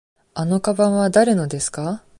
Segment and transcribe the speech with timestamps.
[0.33, 2.03] あのかばんはだれのですか。